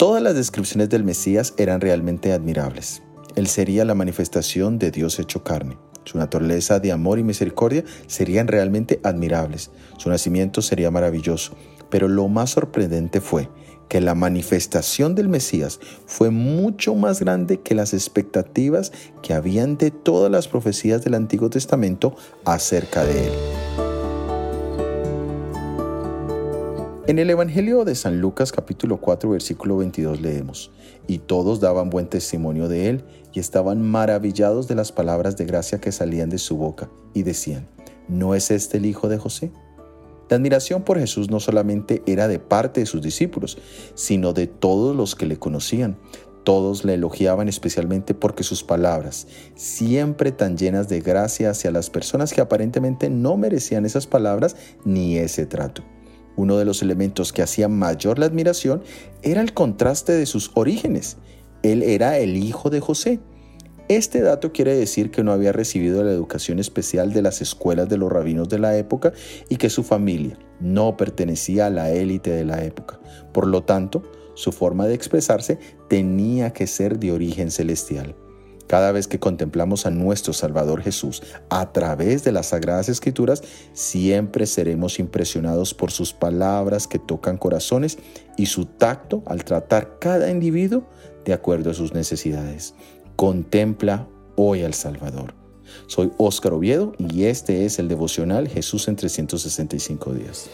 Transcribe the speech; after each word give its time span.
Todas 0.00 0.22
las 0.22 0.34
descripciones 0.34 0.88
del 0.88 1.04
Mesías 1.04 1.52
eran 1.58 1.82
realmente 1.82 2.32
admirables. 2.32 3.02
Él 3.34 3.46
sería 3.46 3.84
la 3.84 3.94
manifestación 3.94 4.78
de 4.78 4.90
Dios 4.90 5.18
hecho 5.18 5.44
carne. 5.44 5.76
Su 6.04 6.16
naturaleza 6.16 6.80
de 6.80 6.90
amor 6.90 7.18
y 7.18 7.22
misericordia 7.22 7.84
serían 8.06 8.48
realmente 8.48 8.98
admirables. 9.02 9.70
Su 9.98 10.08
nacimiento 10.08 10.62
sería 10.62 10.90
maravilloso. 10.90 11.52
Pero 11.90 12.08
lo 12.08 12.28
más 12.28 12.50
sorprendente 12.50 13.20
fue 13.20 13.50
que 13.88 14.00
la 14.00 14.14
manifestación 14.14 15.14
del 15.14 15.28
Mesías 15.28 15.80
fue 16.06 16.30
mucho 16.30 16.94
más 16.94 17.20
grande 17.20 17.60
que 17.60 17.74
las 17.74 17.92
expectativas 17.92 18.92
que 19.20 19.34
habían 19.34 19.76
de 19.76 19.90
todas 19.90 20.30
las 20.30 20.48
profecías 20.48 21.04
del 21.04 21.14
Antiguo 21.14 21.50
Testamento 21.50 22.16
acerca 22.44 23.04
de 23.04 23.26
él. 23.26 23.32
En 27.10 27.18
el 27.18 27.28
Evangelio 27.28 27.84
de 27.84 27.96
San 27.96 28.20
Lucas 28.20 28.52
capítulo 28.52 29.00
4 29.00 29.30
versículo 29.30 29.78
22 29.78 30.20
leemos, 30.20 30.70
y 31.08 31.18
todos 31.18 31.58
daban 31.58 31.90
buen 31.90 32.06
testimonio 32.06 32.68
de 32.68 32.88
él 32.88 33.04
y 33.32 33.40
estaban 33.40 33.82
maravillados 33.82 34.68
de 34.68 34.76
las 34.76 34.92
palabras 34.92 35.36
de 35.36 35.44
gracia 35.44 35.80
que 35.80 35.90
salían 35.90 36.30
de 36.30 36.38
su 36.38 36.56
boca 36.56 36.88
y 37.12 37.24
decían, 37.24 37.66
¿no 38.06 38.36
es 38.36 38.52
este 38.52 38.76
el 38.76 38.86
hijo 38.86 39.08
de 39.08 39.18
José? 39.18 39.50
La 40.28 40.36
admiración 40.36 40.84
por 40.84 41.00
Jesús 41.00 41.30
no 41.30 41.40
solamente 41.40 42.00
era 42.06 42.28
de 42.28 42.38
parte 42.38 42.78
de 42.78 42.86
sus 42.86 43.02
discípulos, 43.02 43.58
sino 43.96 44.32
de 44.32 44.46
todos 44.46 44.94
los 44.94 45.16
que 45.16 45.26
le 45.26 45.36
conocían. 45.36 45.98
Todos 46.44 46.84
le 46.84 46.94
elogiaban 46.94 47.48
especialmente 47.48 48.14
porque 48.14 48.44
sus 48.44 48.62
palabras, 48.62 49.26
siempre 49.56 50.30
tan 50.30 50.56
llenas 50.56 50.88
de 50.88 51.00
gracia 51.00 51.50
hacia 51.50 51.72
las 51.72 51.90
personas 51.90 52.32
que 52.32 52.40
aparentemente 52.40 53.10
no 53.10 53.36
merecían 53.36 53.84
esas 53.84 54.06
palabras 54.06 54.54
ni 54.84 55.18
ese 55.18 55.44
trato. 55.44 55.82
Uno 56.36 56.56
de 56.56 56.64
los 56.64 56.82
elementos 56.82 57.32
que 57.32 57.42
hacía 57.42 57.68
mayor 57.68 58.18
la 58.18 58.26
admiración 58.26 58.82
era 59.22 59.40
el 59.40 59.52
contraste 59.52 60.12
de 60.12 60.26
sus 60.26 60.50
orígenes. 60.54 61.16
Él 61.62 61.82
era 61.82 62.18
el 62.18 62.36
hijo 62.36 62.70
de 62.70 62.80
José. 62.80 63.20
Este 63.88 64.20
dato 64.20 64.52
quiere 64.52 64.76
decir 64.76 65.10
que 65.10 65.24
no 65.24 65.32
había 65.32 65.52
recibido 65.52 66.04
la 66.04 66.12
educación 66.12 66.60
especial 66.60 67.12
de 67.12 67.22
las 67.22 67.42
escuelas 67.42 67.88
de 67.88 67.98
los 67.98 68.10
rabinos 68.10 68.48
de 68.48 68.60
la 68.60 68.76
época 68.76 69.12
y 69.48 69.56
que 69.56 69.68
su 69.68 69.82
familia 69.82 70.38
no 70.60 70.96
pertenecía 70.96 71.66
a 71.66 71.70
la 71.70 71.90
élite 71.90 72.30
de 72.30 72.44
la 72.44 72.62
época. 72.62 73.00
Por 73.32 73.48
lo 73.48 73.64
tanto, 73.64 74.02
su 74.34 74.52
forma 74.52 74.86
de 74.86 74.94
expresarse 74.94 75.58
tenía 75.88 76.52
que 76.52 76.68
ser 76.68 76.98
de 77.00 77.12
origen 77.12 77.50
celestial. 77.50 78.14
Cada 78.70 78.92
vez 78.92 79.08
que 79.08 79.18
contemplamos 79.18 79.84
a 79.84 79.90
nuestro 79.90 80.32
Salvador 80.32 80.80
Jesús 80.80 81.24
a 81.48 81.72
través 81.72 82.22
de 82.22 82.30
las 82.30 82.50
Sagradas 82.50 82.88
Escrituras, 82.88 83.42
siempre 83.72 84.46
seremos 84.46 85.00
impresionados 85.00 85.74
por 85.74 85.90
sus 85.90 86.12
palabras 86.12 86.86
que 86.86 87.00
tocan 87.00 87.36
corazones 87.36 87.98
y 88.36 88.46
su 88.46 88.66
tacto 88.66 89.24
al 89.26 89.42
tratar 89.42 89.98
cada 89.98 90.30
individuo 90.30 90.86
de 91.24 91.32
acuerdo 91.32 91.72
a 91.72 91.74
sus 91.74 91.94
necesidades. 91.94 92.74
Contempla 93.16 94.06
hoy 94.36 94.62
al 94.62 94.74
Salvador. 94.74 95.34
Soy 95.88 96.12
Óscar 96.16 96.52
Oviedo 96.52 96.92
y 96.96 97.24
este 97.24 97.64
es 97.64 97.80
el 97.80 97.88
devocional 97.88 98.46
Jesús 98.46 98.86
en 98.86 98.94
365 98.94 100.14
días. 100.14 100.48